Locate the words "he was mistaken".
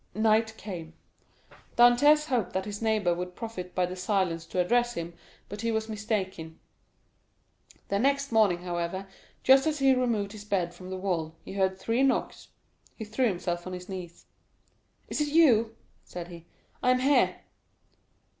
5.61-6.57